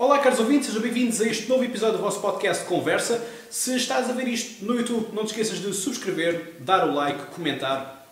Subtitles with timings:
[0.00, 3.20] Olá, caros ouvintes, sejam bem-vindos a este novo episódio do vosso podcast Conversa.
[3.50, 7.20] Se estás a ver isto no YouTube, não te esqueças de subscrever, dar o like,
[7.34, 8.08] comentar,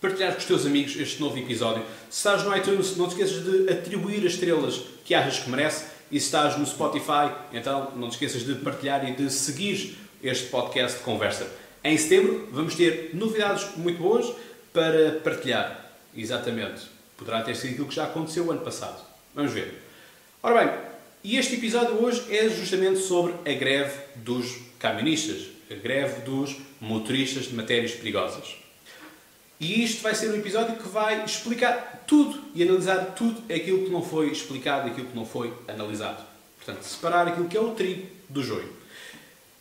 [0.00, 1.84] partilhar com os teus amigos este novo episódio.
[2.10, 5.84] Se estás no iTunes, não te esqueças de atribuir as estrelas que achas que merece.
[6.10, 10.48] E se estás no Spotify, então não te esqueças de partilhar e de seguir este
[10.48, 11.46] podcast conversa.
[11.84, 14.26] Em setembro vamos ter novidades muito boas
[14.72, 15.88] para partilhar.
[16.16, 16.82] Exatamente.
[17.16, 19.00] Poderá ter sido aquilo que já aconteceu o ano passado.
[19.36, 19.82] Vamos ver.
[20.42, 20.87] Ora bem,
[21.22, 27.46] e este episódio hoje é justamente sobre a greve dos camionistas, a greve dos motoristas
[27.46, 28.56] de matérias perigosas.
[29.60, 33.90] E isto vai ser um episódio que vai explicar tudo e analisar tudo aquilo que
[33.90, 36.24] não foi explicado e aquilo que não foi analisado.
[36.56, 38.72] Portanto, separar aquilo que é o trigo do joio.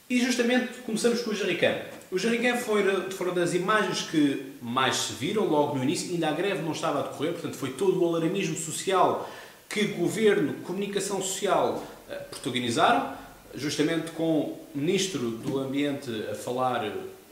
[0.07, 1.75] E justamente começamos com o Jericã.
[2.11, 6.31] O Jericã foi, foram das imagens que mais se viram logo no início, ainda a
[6.31, 9.29] greve não estava a decorrer, portanto foi todo o alarmismo social
[9.69, 13.13] que governo, comunicação social eh, protagonizaram,
[13.55, 16.85] justamente com o Ministro do Ambiente a falar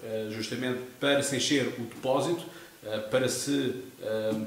[0.03, 2.43] eh, justamente para se encher o depósito,
[2.85, 3.73] eh, para se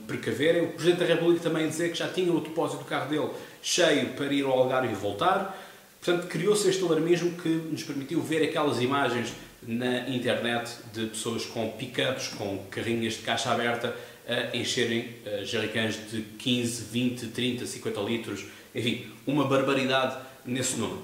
[0.06, 0.66] precaverem.
[0.66, 4.10] O Presidente da República também dizer que já tinha o depósito do carro dele cheio
[4.10, 5.58] para ir ao Algarve e voltar.
[6.00, 11.70] Portanto, criou-se este alarmismo que nos permitiu ver aquelas imagens na internet de pessoas com
[11.72, 13.94] pick-ups, com carrinhas de caixa aberta,
[14.28, 21.02] a encherem uh, jerrycans de 15, 20, 30, 50 litros, enfim, uma barbaridade nesse número.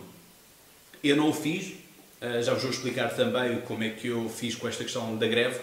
[1.03, 1.69] Eu não o fiz,
[2.20, 5.27] uh, já vos vou explicar também como é que eu fiz com esta questão da
[5.27, 5.58] greve,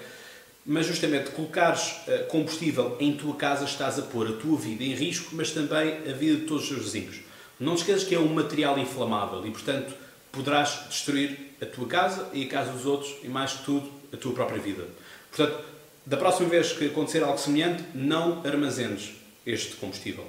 [0.66, 4.96] mas justamente colocares uh, combustível em tua casa estás a pôr a tua vida em
[4.96, 7.20] risco, mas também a vida de todos os seus vizinhos.
[7.60, 9.94] Não te esqueças que é um material inflamável e, portanto,
[10.32, 14.18] poderás destruir a tua casa e a casa dos outros e, mais que tudo, a
[14.18, 14.88] tua própria vida.
[15.30, 15.64] Portanto,
[16.12, 19.14] da próxima vez que acontecer algo semelhante, não armazenes
[19.46, 20.28] este combustível.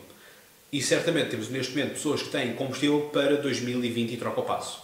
[0.72, 4.80] E certamente temos neste momento pessoas que têm combustível para 2020 e troca o passo.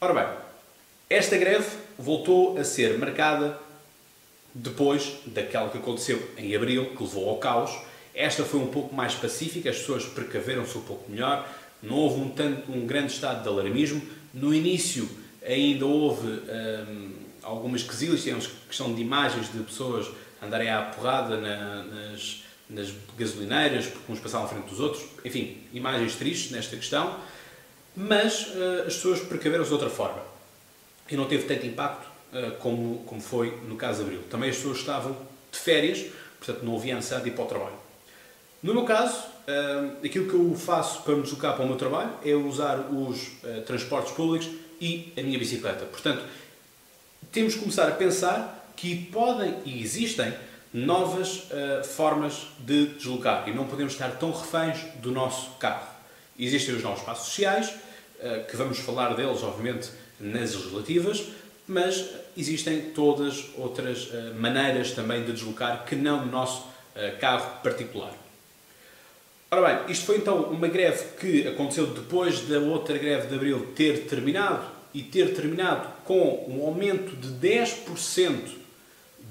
[0.00, 0.38] Ora bem,
[1.10, 1.68] esta greve
[1.98, 3.58] voltou a ser marcada
[4.54, 7.78] depois daquela que aconteceu em abril, que levou ao caos.
[8.14, 11.46] Esta foi um pouco mais pacífica, as pessoas precaveram-se um pouco melhor,
[11.82, 14.00] não houve um, tanto, um grande estado de alarmismo.
[14.32, 15.06] No início
[15.46, 20.08] ainda houve hum, algumas quesilhas, temos questão de imagens de pessoas
[20.42, 25.58] andarem à porrada na, nas, nas gasolineiras, porque uns passavam à frente dos outros, enfim,
[25.72, 27.18] imagens tristes nesta questão,
[27.96, 30.22] mas uh, as pessoas precaveram-se de outra forma
[31.08, 34.22] e não teve tanto impacto uh, como, como foi no caso de Abril.
[34.28, 35.16] Também as pessoas estavam
[35.52, 36.04] de férias,
[36.38, 37.84] portanto não havia necessidade de ir para o trabalho.
[38.62, 42.10] No meu caso, uh, aquilo que eu faço para me deslocar para o meu trabalho
[42.24, 43.30] é usar os
[43.66, 44.48] transportes públicos
[44.80, 45.84] e a minha bicicleta.
[45.84, 46.24] Portanto,
[47.34, 50.32] temos que começar a pensar que podem e existem
[50.72, 55.88] novas uh, formas de deslocar e não podemos estar tão reféns do nosso carro.
[56.38, 59.90] Existem os novos passos sociais, uh, que vamos falar deles, obviamente,
[60.20, 61.24] nas legislativas,
[61.66, 66.72] mas existem todas outras uh, maneiras também de deslocar que não no nosso
[67.20, 68.12] carro particular.
[69.50, 73.72] Ora bem, isto foi então uma greve que aconteceu depois da outra greve de abril
[73.74, 78.64] ter terminado e ter terminado com um aumento de 10%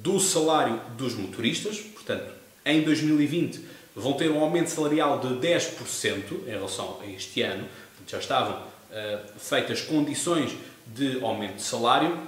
[0.01, 2.29] do salário dos motoristas, portanto,
[2.66, 3.62] em 2020
[3.96, 7.66] vão ter um aumento salarial de 10% em relação a este ano,
[8.07, 10.52] já estavam uh, feitas condições
[10.85, 12.19] de aumento de salário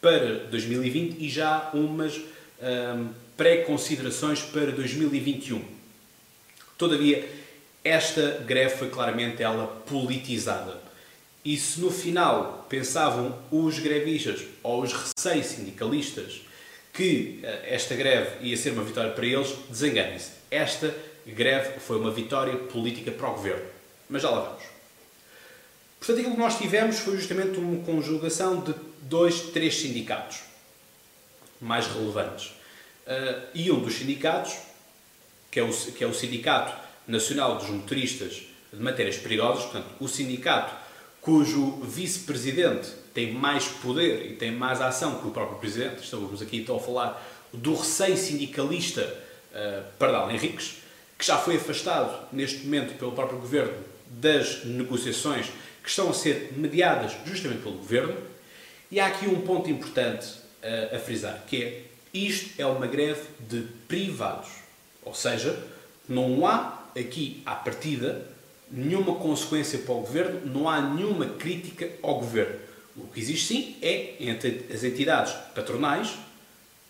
[0.00, 5.62] para 2020 e já umas uh, pré-considerações para 2021.
[6.78, 7.28] Todavia,
[7.84, 10.80] esta greve foi claramente ela politizada
[11.44, 16.42] e se no final pensavam os grevistas ou os recém-sindicalistas
[16.92, 20.30] que eh, esta greve ia ser uma vitória para eles, desenganem-se.
[20.50, 20.94] Esta
[21.26, 23.64] greve foi uma vitória política para o governo.
[24.08, 24.62] Mas já lá vamos.
[25.98, 30.40] Portanto, aquilo que nós tivemos foi justamente uma conjugação de dois, três sindicatos
[31.60, 32.52] mais relevantes.
[33.06, 34.58] Eh, e um dos sindicatos,
[35.50, 36.76] que é o, que é o Sindicato
[37.06, 38.42] Nacional dos Motoristas
[38.72, 40.81] de Matérias Perigosas, portanto, o sindicato
[41.22, 46.58] cujo vice-presidente tem mais poder e tem mais ação que o próprio presidente, estamos aqui
[46.58, 50.78] então a falar do recém-sindicalista uh, Pardal Henriques,
[51.16, 53.72] que já foi afastado neste momento pelo próprio governo
[54.08, 55.46] das negociações
[55.82, 58.16] que estão a ser mediadas justamente pelo governo.
[58.90, 61.82] E há aqui um ponto importante uh, a frisar, que é
[62.12, 64.48] isto é uma greve de privados.
[65.04, 65.56] Ou seja,
[66.08, 68.26] não há aqui à partida
[68.72, 72.58] nenhuma consequência para o governo, não há nenhuma crítica ao governo.
[72.96, 76.14] O que existe sim é entre as entidades patronais,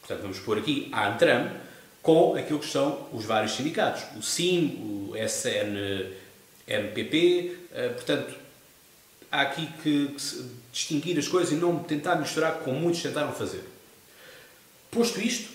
[0.00, 1.50] portanto vamos pôr aqui a ANTRAM,
[2.00, 6.10] com aquilo que são os vários sindicatos, o SIM, o SN,
[6.66, 7.56] MPP,
[7.94, 8.34] portanto,
[9.30, 10.14] há aqui que
[10.72, 13.62] distinguir as coisas e não tentar misturar como muitos tentaram fazer.
[14.90, 15.50] Posto isto,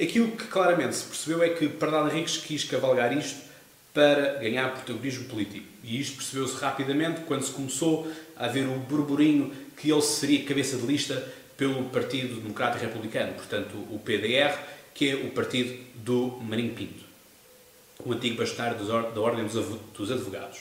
[0.00, 3.45] aquilo que claramente se percebeu é que Pardal Henriques quis cavalgar isto
[3.96, 5.64] para ganhar protagonismo político.
[5.82, 8.06] E isto percebeu-se rapidamente quando se começou
[8.36, 11.26] a haver o burburinho que ele seria cabeça de lista
[11.56, 14.54] pelo Partido Democrata Republicano, portanto o PDR,
[14.92, 17.04] que é o partido do Marinho Pinto,
[18.04, 20.58] o antigo bastonário da Ordem dos Advogados.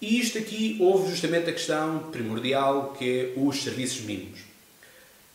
[0.00, 4.40] E isto aqui houve justamente a questão primordial que é os serviços mínimos.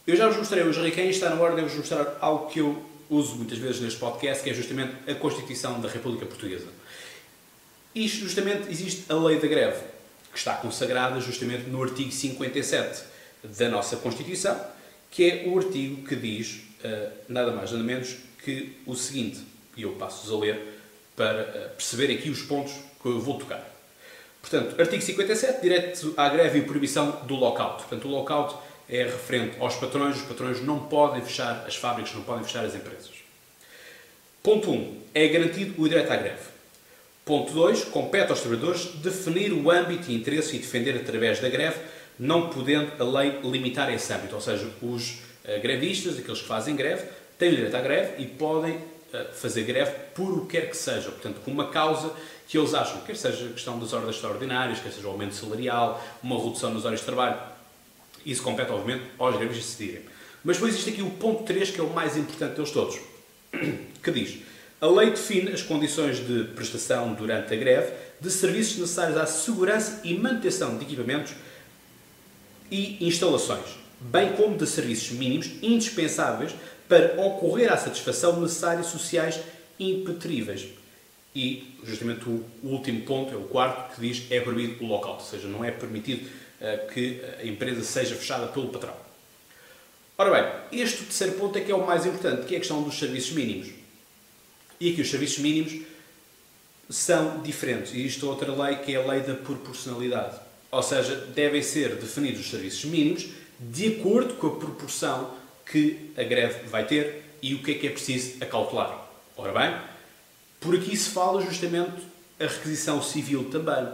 [0.07, 3.35] Eu já vos mostrei hoje, quem está na ordem, vos mostrar algo que eu uso
[3.35, 6.67] muitas vezes neste podcast, que é justamente a Constituição da República Portuguesa.
[7.93, 9.81] Isto justamente existe a lei da greve,
[10.31, 13.03] que está consagrada justamente no artigo 57
[13.43, 14.59] da nossa Constituição,
[15.11, 19.41] que é o artigo que diz uh, nada mais nada menos que o seguinte,
[19.77, 20.59] e eu passo-vos a ler
[21.15, 23.73] para uh, perceber aqui os pontos que eu vou tocar.
[24.41, 27.83] Portanto, artigo 57, direito à greve e proibição do lockout.
[27.83, 28.55] Portanto, o lockout
[28.89, 30.17] é referente aos patrões.
[30.17, 33.11] Os patrões não podem fechar as fábricas, não podem fechar as empresas.
[34.41, 34.73] Ponto 1.
[34.73, 36.41] Um, é garantido o direito à greve.
[37.23, 37.85] Ponto 2.
[37.85, 41.79] Compete aos trabalhadores definir o âmbito e interesse e defender através da greve,
[42.19, 44.35] não podendo a lei limitar esse âmbito.
[44.35, 47.07] Ou seja, os uh, grevistas, aqueles que fazem greve,
[47.39, 50.75] têm o direito à greve e podem uh, fazer greve por o que quer que
[50.75, 51.09] seja.
[51.09, 52.13] Portanto, com uma causa
[52.47, 56.03] que eles acham, quer seja a questão das ordens extraordinárias, quer seja o aumento salarial,
[56.21, 57.52] uma redução nas horas de trabalho.
[58.25, 60.01] Isso compete, obviamente, aos grevistas decidirem.
[60.43, 62.99] Mas depois existe aqui o ponto 3, que é o mais importante deles todos,
[64.03, 64.39] que diz
[64.83, 70.01] a lei define as condições de prestação durante a greve de serviços necessários à segurança
[70.03, 71.33] e manutenção de equipamentos
[72.69, 76.53] e instalações, bem como de serviços mínimos indispensáveis
[76.89, 79.39] para ocorrer à satisfação necessárias sociais
[79.79, 80.67] impetríveis.
[81.33, 85.21] E, justamente, o último ponto, é o quarto, que diz é proibido o local, ou
[85.21, 86.29] seja, não é permitido
[86.93, 88.95] que a empresa seja fechada pelo patrão.
[90.17, 92.83] Ora bem, este terceiro ponto é que é o mais importante, que é a questão
[92.83, 93.69] dos serviços mínimos.
[94.79, 95.85] E aqui os serviços mínimos
[96.89, 97.93] são diferentes.
[97.93, 100.39] E isto é outra lei que é a lei da proporcionalidade.
[100.71, 103.27] Ou seja, devem ser definidos os serviços mínimos
[103.59, 107.87] de acordo com a proporção que a greve vai ter e o que é que
[107.87, 109.07] é preciso acautelar.
[109.35, 109.79] Ora bem,
[110.59, 112.03] por aqui se fala justamente
[112.39, 113.87] a requisição civil também.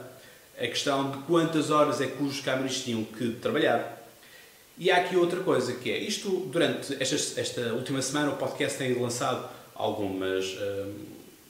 [0.60, 3.98] A questão de quantas horas é que os câmaras tinham que trabalhar.
[4.78, 8.78] E há aqui outra coisa que é, isto durante esta, esta última semana o podcast
[8.78, 10.94] tem lançado algumas uh,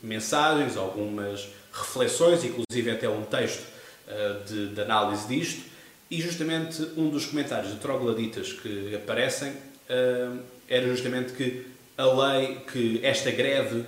[0.03, 3.63] mensagens, algumas reflexões, inclusive até um texto
[4.07, 5.63] uh, de, de, análise disto,
[6.11, 11.65] e justamente um dos comentários de trogladitas que aparecem uh, era justamente que
[11.97, 13.83] a lei, que esta greve,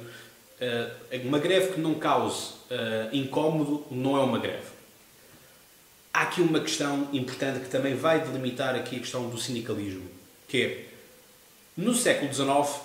[1.24, 2.54] uma greve que não cause
[3.14, 4.81] incómodo não é uma greve.
[6.14, 10.10] Há aqui uma questão importante que também vai delimitar aqui a questão do sindicalismo,
[10.48, 10.86] que é,
[11.78, 12.82] no século XIX,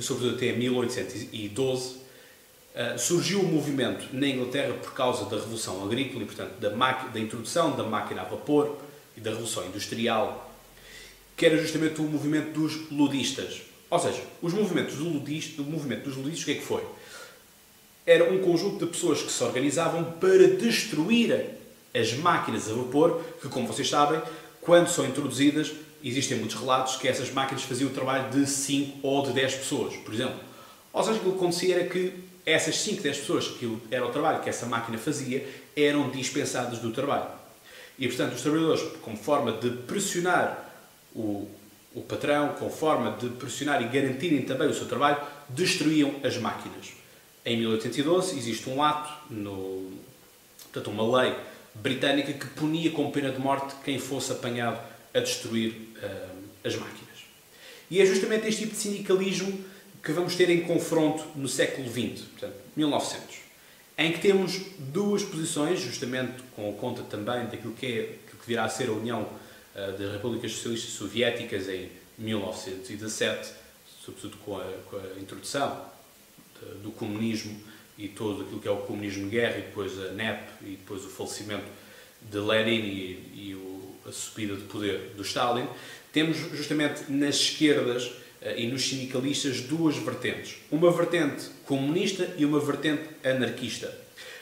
[0.00, 2.04] sobretudo até 1812,
[2.76, 6.70] eh, surgiu o um movimento na Inglaterra por causa da Revolução Agrícola e, portanto, da,
[6.70, 8.78] da introdução da máquina a vapor
[9.16, 10.52] e da Revolução Industrial,
[11.36, 13.62] que era justamente o movimento dos ludistas.
[13.88, 16.84] Ou seja, os movimentos do ludista, o movimento dos ludistas, o que é que foi?
[18.04, 21.50] Era um conjunto de pessoas que se organizavam para destruir
[21.94, 24.20] as máquinas a vapor, que, como vocês sabem,
[24.60, 25.72] quando são introduzidas,
[26.02, 29.96] existem muitos relatos que essas máquinas faziam o trabalho de 5 ou de 10 pessoas,
[29.96, 30.38] por exemplo.
[30.92, 32.12] Ou seja, o que acontecia era que
[32.44, 35.46] essas 5, 10 pessoas que era o trabalho que essa máquina fazia
[35.76, 37.28] eram dispensadas do trabalho.
[37.98, 40.70] E, portanto, os trabalhadores, como forma de pressionar
[41.14, 41.48] o,
[41.94, 46.92] o patrão, como forma de pressionar e garantirem também o seu trabalho, destruíam as máquinas.
[47.46, 49.92] Em 1812 existe um ato, no,
[50.72, 51.34] portanto, uma lei
[51.74, 54.80] britânica que punia com pena de morte quem fosse apanhado
[55.12, 57.04] a destruir uh, as máquinas.
[57.90, 59.64] E é justamente este tipo de sindicalismo
[60.02, 63.36] que vamos ter em confronto no século XX, portanto, 1900,
[63.96, 68.68] em que temos duas posições, justamente com conta também daquilo que, é, que virá a
[68.68, 73.52] ser a União uh, das Repúblicas Socialistas Soviéticas em 1917,
[74.04, 75.84] sobretudo com a, com a introdução
[76.60, 77.58] de, do comunismo
[77.96, 81.04] e todo aquilo que é o comunismo de guerra, e depois a NEP, e depois
[81.04, 81.66] o falecimento
[82.22, 83.74] de Lenin e, e o
[84.06, 85.66] a subida de poder do Stalin,
[86.12, 90.56] temos justamente nas esquerdas eh, e nos sindicalistas duas vertentes.
[90.70, 93.92] Uma vertente comunista e uma vertente anarquista.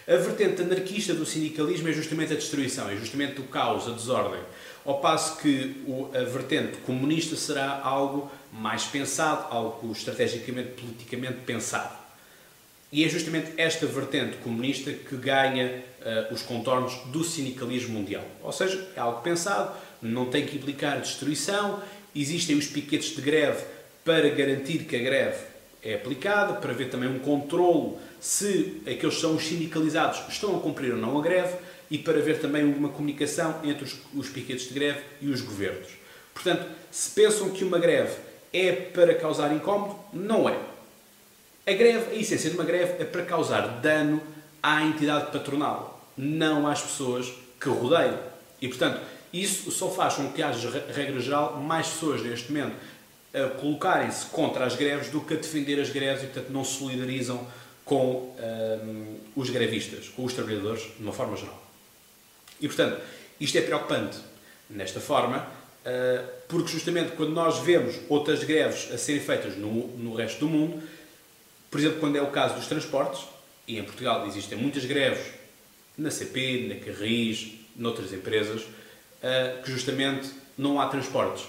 [0.07, 4.41] A vertente anarquista do sindicalismo é justamente a destruição, é justamente o caos, a desordem.
[4.85, 5.77] Ao passo que
[6.13, 12.02] a vertente comunista será algo mais pensado, algo estrategicamente, politicamente pensado.
[12.93, 18.25] E é justamente esta vertente comunista que ganha uh, os contornos do sindicalismo mundial.
[18.43, 21.83] Ou seja, é algo pensado, não tem que implicar destruição,
[22.15, 23.65] existem os piquetes de greve
[24.05, 25.43] para garantir que a greve
[25.83, 30.61] é aplicada, para ver também um controlo se aqueles que são os sindicalizados estão a
[30.61, 31.57] cumprir ou não a greve
[31.91, 35.89] e para ver também uma comunicação entre os, os piquetes de greve e os governos.
[36.35, 38.17] Portanto, se pensam que uma greve
[38.53, 40.72] é para causar incómodo, não é.
[41.65, 44.21] A greve, a essência de uma greve é para causar dano
[44.63, 48.19] à entidade patronal, não às pessoas que rodeiam.
[48.61, 49.01] E, portanto,
[49.33, 52.77] isso só faz com que haja, regra geral, mais pessoas neste momento
[53.33, 56.79] a colocarem-se contra as greves do que a defender as greves e, portanto, não se
[56.79, 57.47] solidarizam
[57.85, 61.63] com um, os grevistas, com os trabalhadores, de uma forma geral.
[62.61, 63.01] E, portanto,
[63.41, 64.19] isto é preocupante
[64.69, 70.15] nesta forma, uh, porque justamente quando nós vemos outras greves a serem feitas no, no
[70.15, 70.83] resto do mundo,
[71.73, 73.25] por exemplo, quando é o caso dos transportes,
[73.67, 75.25] e em Portugal existem muitas greves
[75.97, 81.47] na CP, na Carris, noutras empresas, uh, que justamente não há transportes.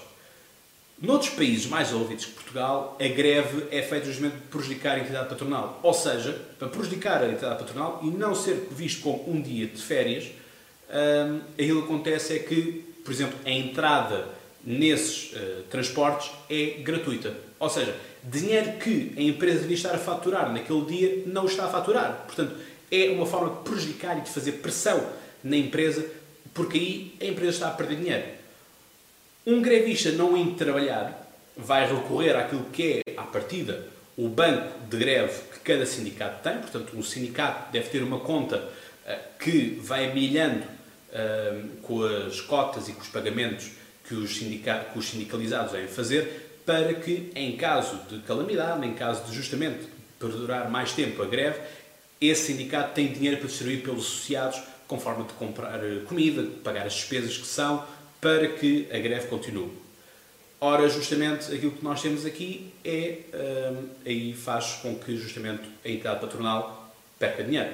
[1.02, 5.28] Noutros países mais ouvidos que Portugal, a greve é feita justamente para prejudicar a entidade
[5.28, 5.82] patronal.
[5.84, 9.82] Ou seja, para prejudicar a entidade patronal e não ser visto como um dia de
[9.82, 10.32] férias,
[10.90, 14.30] um, aquilo que acontece é que, por exemplo, a entrada
[14.64, 17.36] nesses uh, transportes é gratuita.
[17.60, 21.70] Ou seja, dinheiro que a empresa devia estar a faturar naquele dia não está a
[21.70, 22.24] faturar.
[22.26, 22.56] Portanto,
[22.92, 25.04] é uma forma de prejudicar e de fazer pressão
[25.44, 26.06] na empresa,
[26.54, 28.24] porque aí a empresa está a perder dinheiro.
[29.46, 31.20] Um grevista não indo trabalhar
[31.58, 33.86] vai recorrer àquilo que é, à partida,
[34.18, 36.60] o banco de greve que cada sindicato tem.
[36.60, 42.88] Portanto, um sindicato deve ter uma conta uh, que vai milhando uh, com as cotas
[42.88, 43.72] e com os pagamentos
[44.08, 49.26] que os, que os sindicalizados devem fazer para que, em caso de calamidade, em caso
[49.26, 49.88] de justamente
[50.20, 51.60] perdurar mais tempo a greve,
[52.22, 56.50] esse sindicato tem dinheiro para distribuir pelos associados, com forma de comprar eh, comida, de
[56.50, 57.86] pagar as despesas que são,
[58.22, 59.72] para que a greve continue.
[60.62, 65.90] Ora, justamente aquilo que nós temos aqui é, hum, aí faz com que justamente a
[65.90, 67.72] entidade patronal perca dinheiro.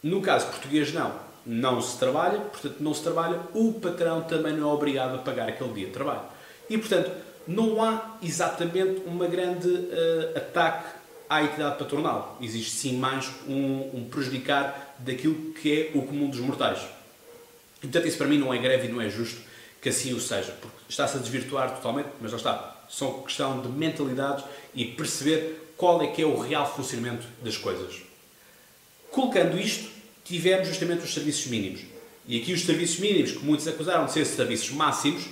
[0.00, 1.18] No caso português, não.
[1.44, 5.48] Não se trabalha, portanto, não se trabalha, o patrão também não é obrigado a pagar
[5.48, 6.22] aquele dia de trabalho.
[6.70, 7.10] E, portanto,
[7.46, 10.96] não há exatamente uma grande uh, ataque
[11.28, 12.38] à entidade patronal.
[12.40, 16.80] Existe sim mais um, um, prejudicar daquilo que é o comum dos mortais.
[17.78, 19.40] E, portanto, isso para mim não é greve e não é justo
[19.80, 22.76] que assim o seja, porque está-se a desvirtuar totalmente, mas lá está.
[22.88, 28.02] São questão de mentalidades e perceber qual é que é o real funcionamento das coisas.
[29.10, 29.90] Colocando isto,
[30.24, 31.82] tivemos justamente os serviços mínimos.
[32.26, 35.26] E aqui os serviços mínimos, que muitos acusaram de ser serviços máximos,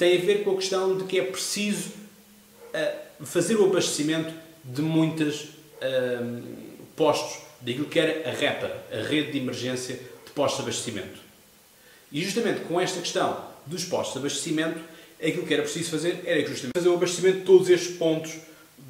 [0.00, 4.32] tem a ver com a questão de que é preciso uh, fazer o abastecimento
[4.64, 5.48] de muitos uh,
[5.82, 6.20] eh,
[6.96, 11.20] postos daquilo que era a REPA, a Rede de Emergência de Postos de Abastecimento.
[12.10, 14.80] E justamente com esta questão dos postos de abastecimento,
[15.18, 18.32] aquilo que era preciso fazer era justamente fazer o abastecimento de todos estes pontos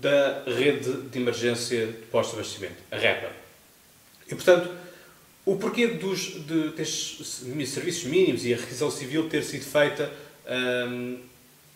[0.00, 3.32] da rede de emergência de postos de abastecimento, a REPA.
[4.28, 4.70] E, portanto,
[5.44, 11.18] o porquê dos, de, destes serviços mínimos e a requisição civil ter sido feita hum,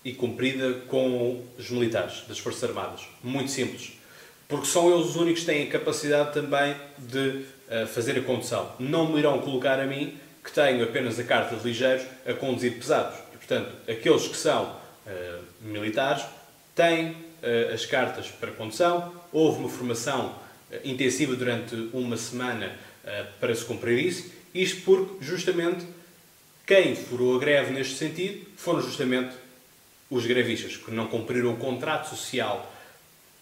[0.05, 3.03] e cumprida com os militares das Forças Armadas?
[3.23, 3.93] Muito simples.
[4.47, 8.71] Porque são eles os únicos que têm a capacidade também de uh, fazer a condução.
[8.79, 12.77] Não me irão colocar a mim, que tenho apenas a carta de ligeiros, a conduzir
[12.77, 13.19] pesados.
[13.33, 16.25] E, portanto, aqueles que são uh, militares
[16.75, 19.15] têm uh, as cartas para condução.
[19.33, 20.35] Houve uma formação
[20.85, 22.77] intensiva durante uma semana
[23.39, 24.33] para se cumprir isso.
[24.55, 25.85] Isto porque, justamente,
[26.67, 29.35] quem furou a greve neste sentido foram justamente
[30.11, 32.73] os grevistas, que não cumpriram o contrato social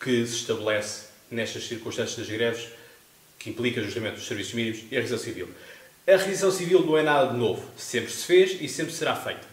[0.00, 2.68] que se estabelece nestas circunstâncias das greves,
[3.38, 5.48] que implica justamente os serviços mínimos e a revisão civil.
[6.06, 9.46] A revisão civil não é nada de novo, sempre se fez e sempre será feita.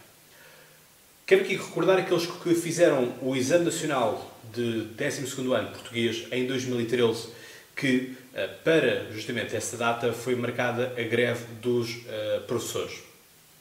[1.24, 7.28] Quero aqui recordar aqueles que fizeram o Exame Nacional de 12º ano português em 2013,
[7.76, 13.09] que eh, para justamente essa data foi marcada a greve dos uh, professores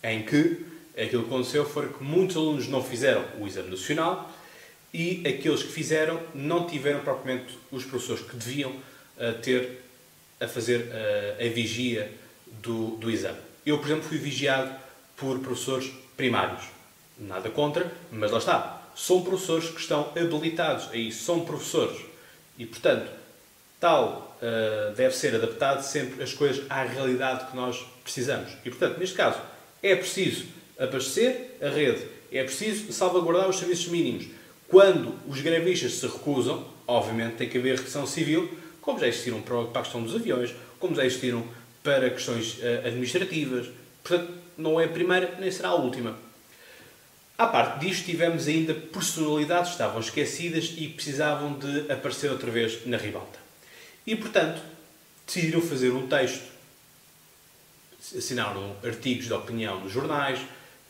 [0.04, 0.66] em que
[0.98, 4.32] aquilo que aconteceu foi que muitos alunos não fizeram o exame nacional
[4.94, 9.84] e aqueles que fizeram não tiveram propriamente os professores que deviam uh, ter
[10.40, 12.12] a fazer uh, a vigia
[12.62, 13.38] do, do exame.
[13.66, 14.74] Eu, por exemplo, fui vigiado
[15.16, 16.64] por professores primários.
[17.18, 18.82] Nada contra, mas lá está.
[18.96, 22.00] São professores que estão habilitados a isso, são professores.
[22.58, 23.12] E, portanto,
[23.80, 28.52] tal uh, deve ser adaptado sempre as coisas à realidade que nós precisamos.
[28.66, 29.40] E, portanto, neste caso,
[29.82, 30.46] é preciso
[30.78, 34.28] abastecer a rede, é preciso salvaguardar os serviços mínimos.
[34.68, 38.50] Quando os grevistas se recusam, obviamente tem que haver requisição civil,
[38.82, 41.44] como já existiram para a questão dos aviões, como já existiram
[41.84, 43.68] para questões uh, administrativas.
[44.04, 46.18] Portanto, não é a primeira nem será a última.
[47.38, 52.86] À parte disto, tivemos ainda personalidades que estavam esquecidas e precisavam de aparecer outra vez
[52.86, 53.40] na ribalta.
[54.06, 54.62] E, portanto,
[55.26, 56.44] decidiram fazer um texto,
[58.16, 60.40] assinaram artigos de opinião nos jornais,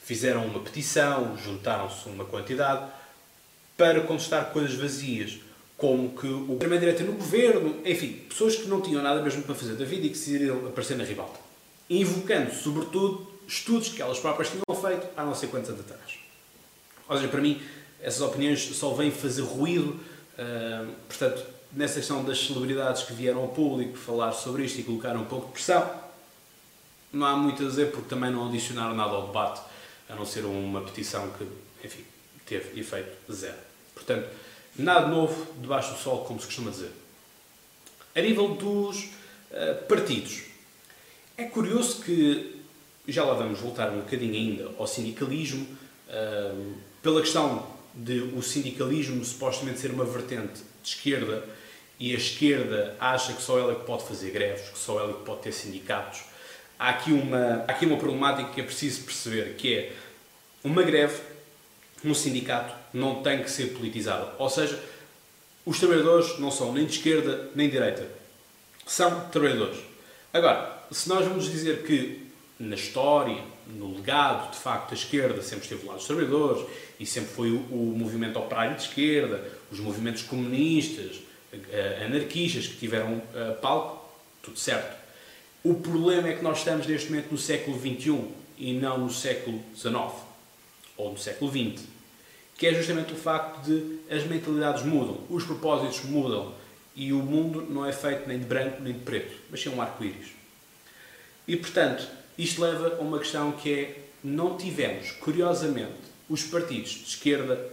[0.03, 2.89] fizeram uma petição, juntaram-se uma quantidade
[3.77, 5.39] para contestar coisas vazias,
[5.77, 9.75] como que o primeiro-direita no governo, enfim, pessoas que não tinham nada mesmo para fazer
[9.75, 11.39] da vida e que decidiram aparecer na ribalta.
[11.89, 16.19] Invocando, sobretudo, estudos que elas próprias tinham feito há não sei quantos anos atrás.
[17.07, 17.61] Ou seja, para mim,
[18.01, 19.99] essas opiniões só vêm fazer ruído,
[20.37, 25.21] uh, portanto, nessa questão das celebridades que vieram ao público falar sobre isto e colocaram
[25.21, 25.89] um pouco de pressão,
[27.11, 29.61] não há muito a dizer porque também não adicionaram nada ao debate,
[30.07, 31.47] a não ser uma petição que,
[31.85, 32.03] enfim,
[32.45, 33.57] teve efeito zero.
[33.93, 34.27] Portanto,
[34.75, 36.91] nada novo debaixo do sol, como se costuma dizer.
[38.15, 39.05] A nível dos
[39.51, 40.43] uh, partidos,
[41.37, 42.61] é curioso que,
[43.07, 45.65] já lá vamos voltar um bocadinho ainda ao sindicalismo,
[46.07, 51.43] uh, pela questão de o sindicalismo supostamente ser uma vertente de esquerda
[51.99, 55.11] e a esquerda acha que só ela é que pode fazer greves, que só ela
[55.11, 56.21] é que pode ter sindicatos,
[56.79, 59.93] há aqui uma, há aqui uma problemática que é preciso perceber, que é
[60.63, 61.21] uma greve,
[62.03, 64.31] um sindicato, não tem que ser politizado.
[64.39, 64.81] Ou seja,
[65.65, 68.07] os trabalhadores não são nem de esquerda nem de direita.
[68.87, 69.77] São trabalhadores.
[70.33, 72.27] Agora, se nós vamos dizer que
[72.59, 76.65] na história, no legado, de facto, a esquerda sempre esteve lá dos trabalhadores
[76.99, 81.17] e sempre foi o, o movimento operário de esquerda, os movimentos comunistas,
[81.53, 84.09] uh, anarquistas que tiveram uh, palco,
[84.41, 84.98] tudo certo.
[85.63, 88.23] O problema é que nós estamos neste momento no século XXI
[88.57, 90.13] e não no século XIX
[90.95, 91.83] ou no século XX,
[92.57, 96.53] que é justamente o facto de as mentalidades mudam, os propósitos mudam
[96.95, 99.81] e o mundo não é feito nem de branco nem de preto, mas sim um
[99.81, 100.29] arco-íris.
[101.45, 107.03] E portanto, isto leva a uma questão que é: não tivemos, curiosamente, os partidos de
[107.03, 107.69] esquerda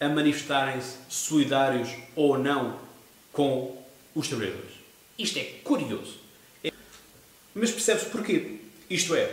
[0.00, 2.78] a manifestarem-se solidários ou não
[3.30, 3.76] com
[4.14, 4.72] os trabalhadores.
[5.18, 6.21] Isto é curioso.
[7.54, 8.56] Mas percebe-se porquê.
[8.88, 9.30] Isto é,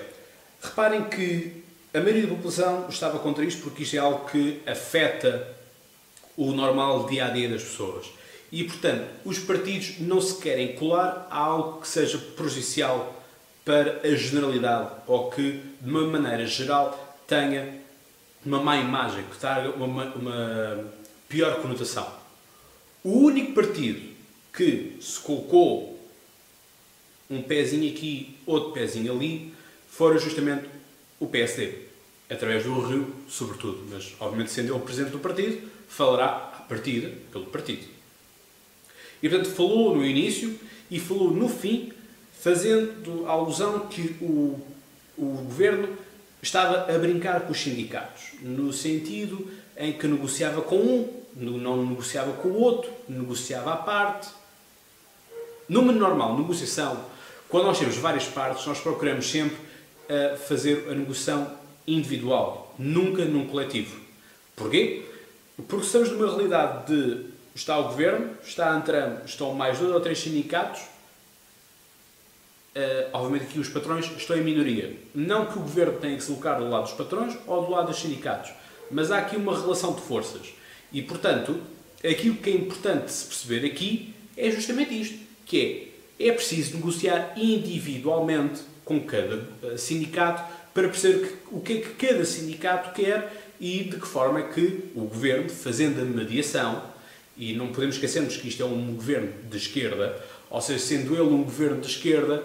[0.62, 5.56] reparem que a maioria da população estava contra isto porque isto é algo que afeta
[6.38, 8.08] o normal dia a dia das pessoas.
[8.52, 13.16] E, portanto, os partidos não se querem colar a algo que seja prejudicial
[13.64, 17.80] para a generalidade ou que, de uma maneira geral, tenha
[18.46, 20.86] uma má imagem, que traga uma, uma
[21.28, 22.08] pior conotação.
[23.04, 24.16] O único partido
[24.52, 25.99] que se colocou
[27.30, 29.54] um pezinho aqui, outro pezinho ali,
[29.88, 30.65] fora justamente
[31.20, 31.74] o PSD,
[32.30, 33.86] através do Rio, sobretudo.
[33.92, 37.86] Mas, obviamente, sendo ele o presidente do partido, falará à partida pelo partido.
[39.22, 40.58] E, portanto, falou no início
[40.89, 41.92] e falou no fim,
[42.39, 44.60] fazendo alusão que o,
[45.18, 45.98] o governo
[46.42, 52.34] estava a brincar com os sindicatos, no sentido em que negociava com um, não negociava
[52.34, 54.30] com o outro, negociava à parte.
[55.68, 57.06] Numa normal negociação,
[57.50, 61.52] quando nós temos várias partes, nós procuramos sempre uh, fazer a negociação
[61.86, 64.00] individual, nunca num coletivo.
[64.56, 65.06] Porquê?
[65.68, 70.00] Porque estamos numa realidade de está o governo, está a Antram, estão mais dois ou
[70.00, 70.82] três sindicatos
[72.70, 74.96] Uh, obviamente aqui os patrões estão em minoria.
[75.14, 77.88] Não que o governo tenha que se colocar do lado dos patrões ou do lado
[77.88, 78.52] dos sindicatos,
[78.92, 80.54] mas há aqui uma relação de forças.
[80.94, 81.60] E, portanto,
[82.08, 85.88] aquilo que é importante se perceber aqui é justamente isto, que é,
[86.20, 92.26] é preciso negociar individualmente com cada eh, sindicato para perceber o que é que cada
[92.26, 96.84] sindicato quer e de que forma é que o governo, fazendo a mediação,
[97.38, 101.22] e não podemos esquecermos que isto é um governo de esquerda, ou seja, sendo ele
[101.22, 102.44] um governo de esquerda,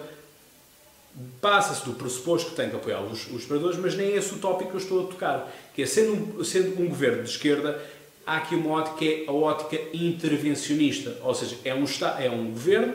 [1.41, 3.47] passa-se do pressuposto que tem que apoiar os, os
[3.79, 5.55] mas nem é esse o tópico que eu estou a tocar.
[5.75, 7.81] Que é, sendo um, sendo um governo de esquerda,
[8.27, 11.17] há aqui uma ótica que é a ótica intervencionista.
[11.23, 11.85] Ou seja, é um,
[12.19, 12.95] é um governo,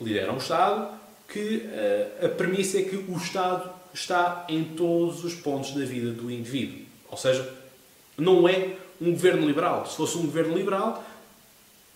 [0.00, 0.96] lidera um Estado,
[1.28, 1.66] que
[2.20, 6.30] uh, a premissa é que o Estado está em todos os pontos da vida do
[6.30, 6.84] indivíduo.
[7.10, 7.50] Ou seja,
[8.16, 9.86] não é um governo liberal.
[9.86, 11.04] Se fosse um governo liberal,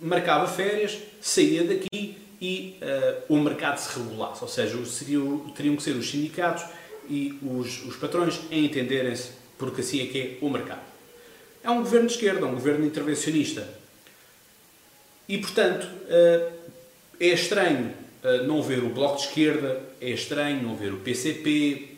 [0.01, 4.79] marcava férias, saía daqui e uh, o mercado se regulasse, ou seja,
[5.55, 6.65] teriam que ser os sindicatos
[7.09, 10.81] e os, os patrões a entenderem-se, porque assim é que é o mercado.
[11.63, 13.69] É um governo de esquerda, um governo intervencionista.
[15.29, 16.53] E, portanto, uh,
[17.21, 17.93] é estranho
[18.25, 21.97] uh, não ver o Bloco de Esquerda, é estranho não ver o PCP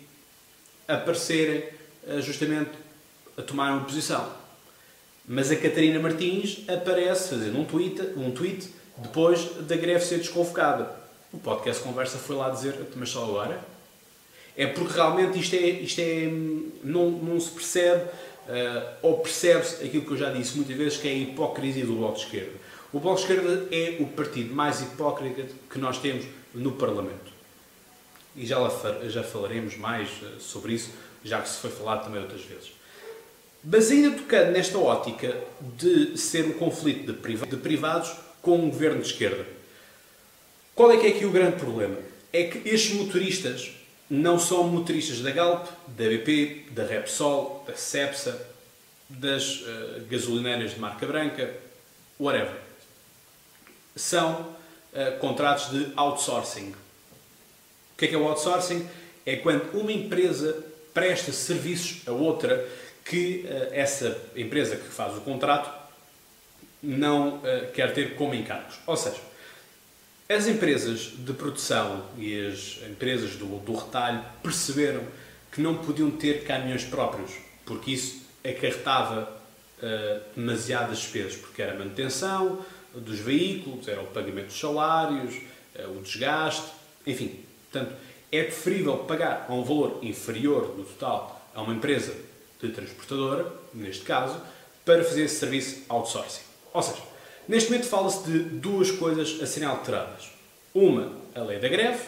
[0.89, 1.63] aparecerem
[2.21, 2.71] justamente
[3.39, 4.29] a tomar uma posição.
[5.27, 10.91] Mas a Catarina Martins aparece fazendo um tweet, um tweet depois da greve ser desconvocada.
[11.33, 13.59] O podcast Conversa foi lá dizer, mas só agora?
[14.57, 16.29] É porque realmente isto é, isto é
[16.85, 21.09] não, não se percebe, uh, ou percebe-se aquilo que eu já disse muitas vezes, que
[21.09, 22.53] é a hipocrisia do Bloco de Esquerda.
[22.93, 27.33] O Bloco de Esquerda é o partido mais hipócrita que nós temos no Parlamento.
[28.37, 28.59] E já,
[29.09, 30.91] já falaremos mais eh, sobre isso,
[31.25, 32.73] já que se foi falado também outras vezes.
[33.65, 39.07] Mas ainda tocando nesta ótica de ser um conflito de privados com um governo de
[39.07, 39.47] esquerda.
[40.75, 41.97] Qual é que é aqui o grande problema?
[42.33, 43.73] É que estes motoristas
[44.11, 48.49] não são motoristas da Galp, da BP, da Repsol, da Cepsa,
[49.09, 51.55] das uh, gasolineiras de marca branca,
[52.19, 52.62] whatever.
[53.95, 54.57] São
[54.93, 56.71] uh, contratos de outsourcing.
[56.71, 58.89] O que é que é o outsourcing?
[59.25, 62.69] É quando uma empresa presta serviços a outra
[63.05, 65.71] que uh, essa empresa que faz o contrato
[66.83, 68.77] não uh, quer ter como encargos.
[68.87, 69.21] Ou seja,
[70.29, 75.03] as empresas de produção e as empresas do, do retalho perceberam
[75.51, 77.33] que não podiam ter caminhões próprios,
[77.67, 79.41] porque isso acarretava
[80.35, 85.35] demasiadas despesas, porque era manutenção dos veículos, era o pagamento dos salários,
[85.77, 86.67] uh, o desgaste,
[87.07, 87.41] enfim.
[87.71, 87.95] Portanto,
[88.31, 92.15] é preferível pagar a um valor inferior do total a uma empresa
[92.61, 94.41] de transportadora, neste caso,
[94.85, 96.43] para fazer esse serviço outsourcing.
[96.73, 97.03] Ou seja,
[97.49, 100.31] neste momento fala-se de duas coisas a serem alteradas.
[100.75, 102.03] Uma, a lei da greve,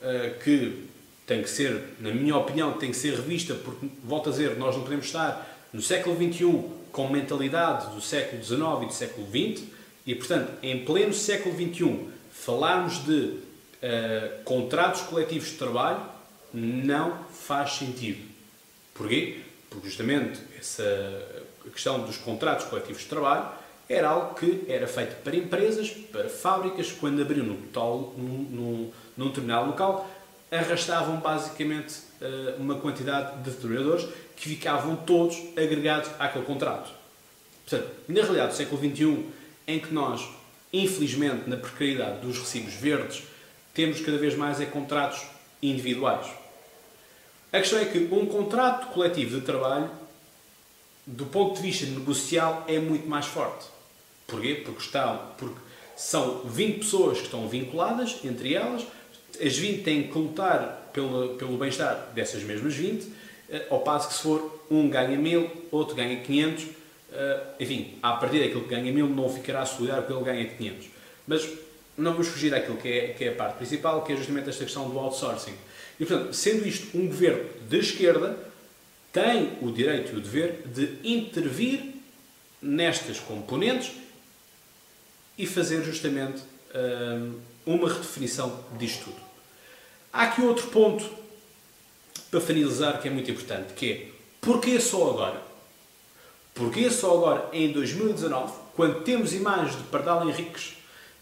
[0.00, 0.88] eh, que
[1.26, 4.76] tem que ser, na minha opinião, tem que ser revista, porque, volto a dizer, nós
[4.76, 6.64] não podemos estar no século XXI
[6.98, 9.68] com mentalidade do século XIX e do século XX,
[10.04, 16.00] e, portanto, em pleno século XXI, falarmos de uh, contratos coletivos de trabalho
[16.52, 18.26] não faz sentido.
[18.92, 19.42] Porquê?
[19.70, 20.82] Porque justamente essa
[21.72, 23.46] questão dos contratos coletivos de trabalho
[23.88, 28.92] era algo que era feito para empresas, para fábricas, quando abriam no tal, num, num,
[29.16, 30.10] num determinado local,
[30.50, 36.90] arrastavam basicamente uh, uma quantidade de trabalhadores que ficavam todos agregados àquele contrato.
[37.66, 39.24] Portanto, na realidade do século XXI,
[39.66, 40.26] em que nós,
[40.72, 43.22] infelizmente, na precariedade dos recibos verdes,
[43.74, 45.22] temos cada vez mais é contratos
[45.62, 46.26] individuais.
[47.52, 49.90] A questão é que um contrato coletivo de trabalho
[51.08, 53.66] do ponto de vista negocial, é muito mais forte.
[54.26, 54.60] Porquê?
[54.62, 55.58] Porque, estão, porque
[55.96, 58.86] são 20 pessoas que estão vinculadas entre elas,
[59.42, 63.08] as 20 têm que lutar pelo, pelo bem-estar dessas mesmas 20, eh,
[63.70, 66.66] ao passo que se for um ganha 1000, outro ganha 500,
[67.12, 70.86] eh, enfim, a partir daquilo que ganha 1000 não ficará solidário porque ele ganha 500.
[71.26, 71.48] Mas
[71.96, 74.64] não vamos fugir daquilo que é, que é a parte principal, que é justamente esta
[74.64, 75.54] questão do outsourcing.
[75.98, 78.38] E, portanto, sendo isto um governo de esquerda,
[79.12, 81.94] tem o direito e o dever de intervir
[82.60, 83.92] nestas componentes
[85.36, 86.42] e fazer justamente
[86.74, 89.20] hum, uma redefinição disto tudo.
[90.12, 91.04] Há aqui outro ponto
[92.30, 94.06] para finalizar que é muito importante, que é
[94.40, 95.42] porquê só agora?
[96.54, 100.74] Porquê só agora, em 2019, quando temos imagens de Pardal Henriques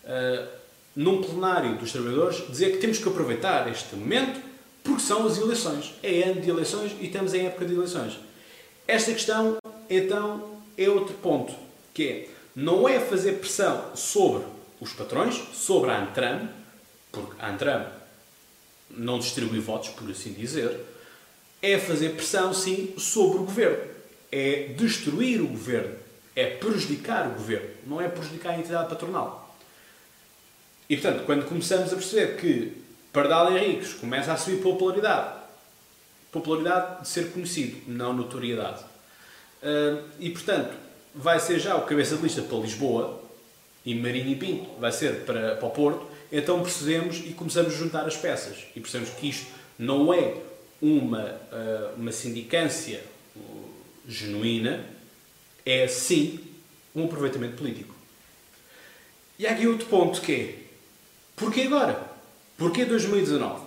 [0.04, 0.48] uh,
[0.94, 4.40] num plenário dos trabalhadores, dizer que temos que aproveitar este momento
[4.82, 5.94] porque são as eleições.
[6.02, 8.18] É ano de eleições e estamos em época de eleições.
[8.88, 9.58] Esta questão,
[9.90, 11.52] então, é outro ponto,
[11.92, 14.44] que é, não é fazer pressão sobre
[14.80, 16.48] os patrões, sobre a Antram,
[17.10, 17.86] porque a Antram
[18.90, 20.80] não distribui votos, por assim dizer,
[21.72, 23.84] é fazer pressão, sim, sobre o governo.
[24.30, 25.94] É destruir o governo.
[26.34, 27.70] É prejudicar o governo.
[27.86, 29.56] Não é prejudicar a entidade patronal.
[30.88, 32.72] E, portanto, quando começamos a perceber que
[33.12, 35.40] Pardal Henriques começa a subir popularidade.
[36.30, 38.82] Popularidade de ser conhecido, não notoriedade.
[39.62, 40.74] Uh, e, portanto,
[41.14, 43.22] vai ser já o cabeça de lista para Lisboa
[43.86, 46.06] e Marinho e Pinto vai ser para, para o Porto.
[46.30, 48.64] Então percebemos e começamos a juntar as peças.
[48.74, 49.46] E percebemos que isto
[49.78, 50.34] não é
[50.80, 53.02] uma, uh, uma sindicância
[54.06, 54.84] genuína,
[55.64, 56.40] é sim
[56.94, 57.94] um aproveitamento político.
[59.38, 60.58] E há aqui outro ponto que é,
[61.34, 62.00] porquê agora?
[62.56, 63.66] Porquê 2019?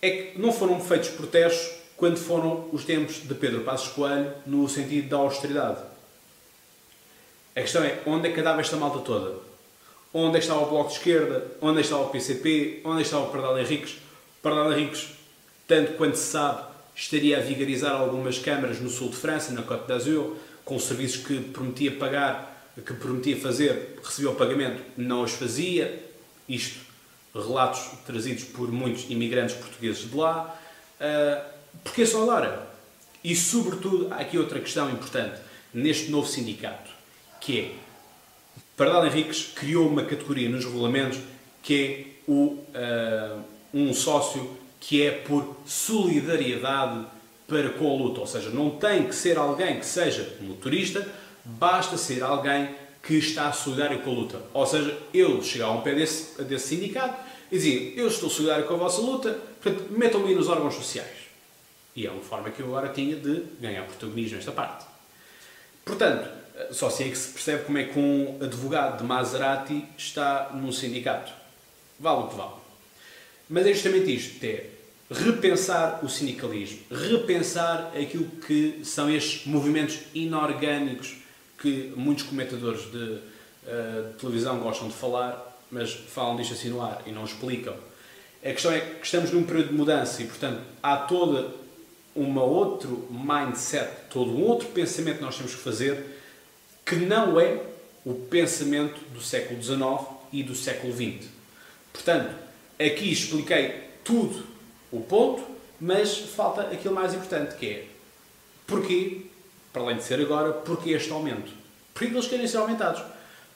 [0.00, 4.68] É que não foram feitos protestos quando foram os tempos de Pedro Passos Coelho no
[4.68, 5.80] sentido da austeridade.
[7.56, 9.40] A questão é, onde é que andava esta malta toda?
[10.14, 11.44] Onde é estava o Bloco de Esquerda?
[11.60, 12.82] Onde é estava o PCP?
[12.84, 13.96] Onde é estava o Pardal Henriques?
[14.40, 15.08] Pardal Henriques,
[15.68, 19.86] tanto quanto se sabe, estaria a vigarizar algumas câmaras no sul de França, na Côte
[19.86, 26.04] d'Azur, com serviços que prometia pagar, que prometia fazer, recebia o pagamento, não os fazia.
[26.48, 26.80] Isto
[27.34, 30.58] relatos trazidos por muitos imigrantes portugueses de lá.
[31.00, 32.66] Uh, porque só agora?
[33.22, 35.40] E, sobretudo, há aqui outra questão importante
[35.72, 36.90] neste novo sindicato,
[37.40, 37.72] que é
[38.76, 41.18] Pardal Henriques criou uma categoria nos regulamentos
[41.62, 44.57] que é o, uh, um sócio
[44.88, 47.04] que é por solidariedade
[47.46, 48.20] para com a luta.
[48.20, 51.06] Ou seja, não tem que ser alguém que seja motorista,
[51.44, 54.42] basta ser alguém que está solidário com a luta.
[54.54, 57.22] Ou seja, ele chegar a um pé desse, desse sindicato
[57.52, 61.18] e dizer eu estou solidário com a vossa luta, portanto, metam-me nos órgãos sociais.
[61.94, 64.86] E é uma forma que eu agora tinha de ganhar protagonismo nesta parte.
[65.84, 66.30] Portanto,
[66.70, 70.72] só assim é que se percebe como é que um advogado de Maserati está num
[70.72, 71.30] sindicato.
[72.00, 72.52] Vale o que vale.
[73.50, 74.77] Mas é justamente isto, é
[75.10, 81.16] repensar o sindicalismo, repensar aquilo que são estes movimentos inorgânicos
[81.58, 86.82] que muitos comentadores de, uh, de televisão gostam de falar, mas falam disto assim no
[86.82, 87.74] ar e não explicam.
[88.44, 91.52] A questão é que estamos num período de mudança e, portanto, há todo
[92.14, 96.18] um outro mindset, todo um outro pensamento que nós temos que fazer
[96.84, 97.60] que não é
[98.04, 99.78] o pensamento do século XIX
[100.32, 101.28] e do século XX.
[101.92, 102.34] Portanto,
[102.78, 104.57] aqui expliquei tudo
[104.90, 105.42] o ponto,
[105.80, 107.88] mas falta aquilo mais importante que é
[108.68, 109.22] porquê,
[109.72, 111.50] para além de ser agora, porquê este aumento?
[111.94, 113.02] Porquê eles querem ser aumentados?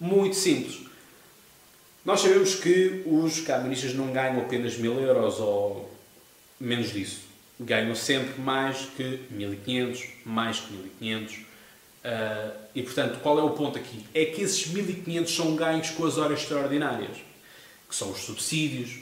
[0.00, 0.80] Muito simples.
[2.04, 5.88] Nós sabemos que os camionistas não ganham apenas mil euros ou
[6.58, 7.20] menos disso.
[7.60, 11.34] Ganham sempre mais que 1500, mais que 1500.
[11.34, 11.44] Uh,
[12.04, 14.04] ah, e portanto, qual é o ponto aqui?
[14.12, 17.18] É que esses 1500 são ganhos com as horas extraordinárias,
[17.88, 18.98] que são os subsídios,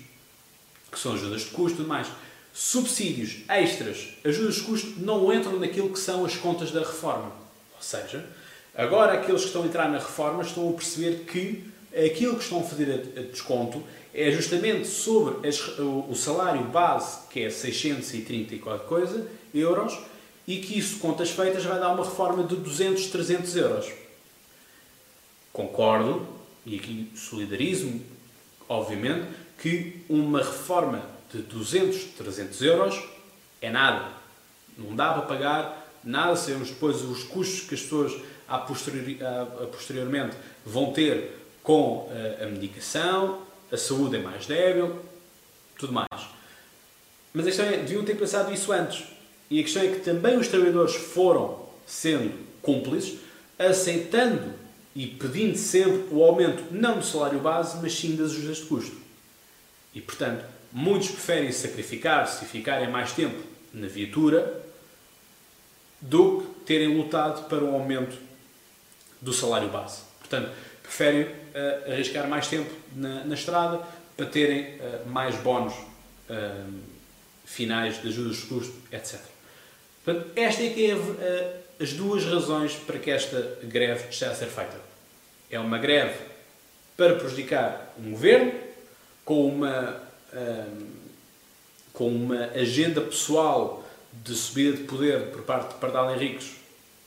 [0.90, 2.08] que são ajudas de custo e mais.
[2.52, 7.32] Subsídios extras, ajudas de custo, não entram naquilo que são as contas da reforma.
[7.76, 8.26] Ou seja,
[8.74, 12.60] agora aqueles que estão a entrar na reforma estão a perceber que aquilo que estão
[12.60, 18.58] a fazer a desconto é justamente sobre as, o salário base, que é 630 e
[18.58, 19.96] qualquer coisa, euros,
[20.46, 23.92] e que isso, contas feitas, vai dar uma reforma de 200, 300 euros.
[25.52, 26.26] Concordo,
[26.66, 28.00] e aqui solidarismo,
[28.68, 29.26] obviamente,
[29.60, 33.04] que uma reforma de 200, 300 euros
[33.60, 34.08] é nada.
[34.76, 39.42] Não dá para pagar nada, sabemos depois os custos que as pessoas a, posteriori, a,
[39.42, 44.98] a posteriormente vão ter com a, eh, a medicação, a saúde é mais débil,
[45.78, 46.08] tudo mais.
[47.32, 49.04] Mas a questão é, deviam ter pensado isso antes.
[49.50, 53.18] E a questão é que também os trabalhadores foram sendo cúmplices,
[53.58, 54.54] aceitando
[54.96, 59.09] e pedindo sempre o aumento não do salário base, mas sim das ajudas de custo.
[59.94, 64.60] E, portanto, muitos preferem sacrificar-se e ficarem mais tempo na viatura
[66.00, 68.16] do que terem lutado para um aumento
[69.20, 70.02] do salário base.
[70.18, 70.50] Portanto,
[70.82, 73.80] preferem uh, arriscar mais tempo na, na, estrada
[74.16, 76.80] para terem uh, mais bónus uh,
[77.44, 79.20] finais de ajudas de custo, etc.
[80.04, 84.46] Portanto, esta é que é as duas razões para que esta greve esteja a ser
[84.46, 84.80] feita.
[85.50, 86.18] É uma greve
[86.96, 88.52] para prejudicar um governo
[89.30, 90.02] com uma,
[91.92, 96.50] com uma agenda pessoal de subida de poder por parte de Pardal Henriques,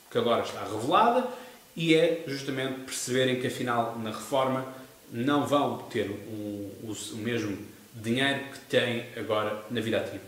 [0.09, 1.27] que agora está revelada,
[1.75, 4.65] e é justamente perceberem que afinal na reforma
[5.11, 7.57] não vão ter um, o, o mesmo
[7.93, 10.23] dinheiro que têm agora na vida ativa.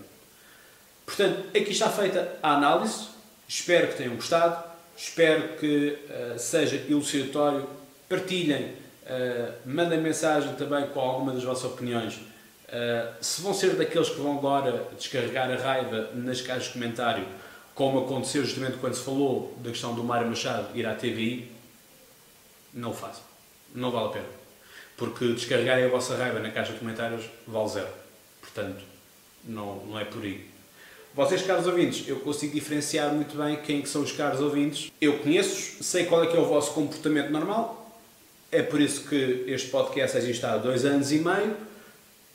[1.05, 3.07] Portanto, aqui está feita a análise.
[3.47, 4.61] Espero que tenham gostado.
[4.97, 7.65] Espero que uh, seja elucidatório.
[8.09, 8.73] Partilhem,
[9.05, 12.15] uh, mandem mensagem também com alguma das vossas opiniões.
[12.15, 17.25] Uh, se vão ser daqueles que vão agora descarregar a raiva nas caixas de comentário,
[17.73, 21.51] como aconteceu justamente quando se falou da questão do Mário Machado ir à TVI,
[22.73, 23.23] não o façam.
[23.73, 24.25] Não vale a pena.
[24.97, 27.89] Porque descarregarem a vossa raiva na caixa de comentários vale zero.
[28.41, 28.83] Portanto,
[29.43, 30.49] não, não é por aí.
[31.13, 34.91] Vocês, caros ouvintes, eu consigo diferenciar muito bem quem que são os caros ouvintes.
[34.99, 37.84] Eu conheço-os, sei qual é que é o vosso comportamento normal.
[38.51, 41.55] É por isso que este podcast está há dois anos e meio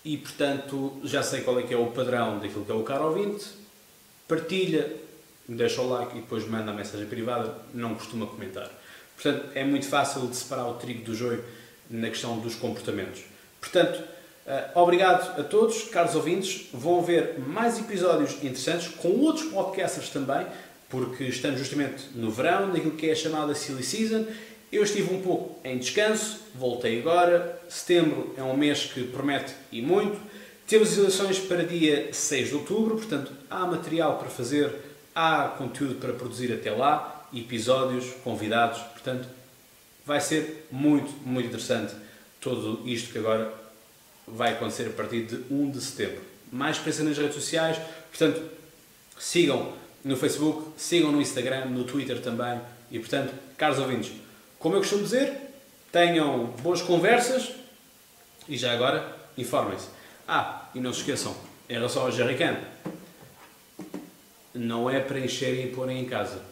[0.04, 3.06] e, portanto, já sei qual é que é o padrão daquilo que é o caro
[3.06, 3.46] ouvinte.
[4.28, 4.90] Partilha,
[5.48, 7.54] deixa o like e depois manda a mensagem privada.
[7.72, 8.70] Não costuma comentar.
[9.14, 11.44] Portanto, é muito fácil de separar o trigo do joio
[11.90, 13.22] na questão dos comportamentos.
[13.60, 14.02] Portanto,
[14.46, 16.66] Uh, obrigado a todos, caros ouvintes.
[16.72, 20.44] Vão ver mais episódios interessantes com outros podcasters também,
[20.88, 24.26] porque estamos justamente no verão, naquilo que é a chamada Silly Season.
[24.72, 27.60] Eu estive um pouco em descanso, voltei agora.
[27.68, 30.20] Setembro é um mês que promete e muito.
[30.66, 34.72] Temos eleições para dia 6 de outubro, portanto há material para fazer,
[35.12, 39.28] há conteúdo para produzir até lá, episódios, convidados, portanto
[40.06, 41.94] vai ser muito, muito interessante
[42.40, 43.52] tudo isto que agora
[44.26, 46.20] vai acontecer a partir de 1 de setembro.
[46.52, 47.76] Mais presença nas redes sociais,
[48.08, 48.40] portanto,
[49.18, 49.72] sigam
[50.04, 52.60] no Facebook, sigam no Instagram, no Twitter também.
[52.90, 54.12] E, portanto, caros ouvintes,
[54.60, 55.32] como eu costumo dizer,
[55.90, 57.50] tenham boas conversas
[58.46, 59.88] e já agora informem-se.
[60.28, 61.34] Ah, e não se esqueçam,
[61.68, 62.56] em relação ao Jerrycan,
[64.54, 66.42] não é para encherem e porem em casa.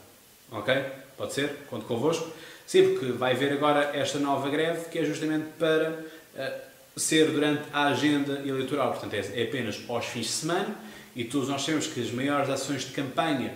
[0.50, 0.74] Ok?
[1.18, 1.66] Pode ser?
[1.68, 2.32] Conto convosco.
[2.66, 7.64] Sim, porque vai haver agora esta nova greve que é justamente para uh, ser durante
[7.74, 8.92] a agenda eleitoral.
[8.92, 10.74] Portanto, é, é apenas aos fins de semana
[11.14, 13.52] e todos nós sabemos que as maiores ações de campanha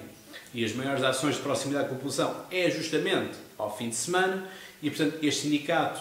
[0.55, 4.47] e as maiores ações de proximidade com a população é justamente ao fim de semana
[4.83, 6.01] e, portanto, este sindicato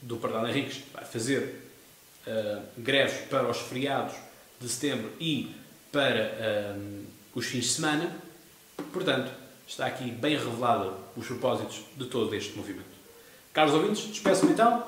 [0.00, 1.70] do Pardal Henriques vai fazer
[2.26, 4.14] uh, greves para os feriados
[4.60, 5.54] de setembro e
[5.90, 8.14] para uh, os fins de semana.
[8.92, 9.32] Portanto,
[9.66, 12.86] está aqui bem revelado os propósitos de todo este movimento.
[13.52, 14.84] Caros ouvintes, despeço-me então.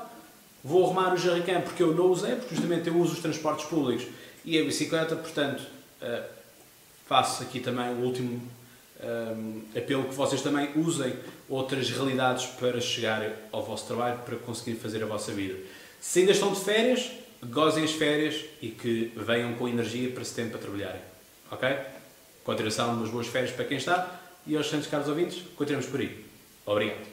[0.62, 4.07] Vou arrumar o Jarricam porque eu não usei, porque justamente eu uso os transportes públicos
[4.44, 5.62] e a bicicleta, portanto,
[6.03, 6.25] uh,
[7.07, 8.40] faço aqui também o último
[9.03, 11.15] um, apelo que vocês também usem
[11.49, 15.59] outras realidades para chegar ao vosso trabalho, para conseguir fazer a vossa vida.
[16.01, 17.11] Se ainda estão de férias,
[17.45, 21.01] gozem as férias e que venham com energia para setembro para trabalharem.
[21.51, 21.69] Ok?
[22.45, 26.25] Continuação umas boas férias para quem está e aos santos caros ouvintes, continuamos por aí.
[26.67, 27.10] Obrigado.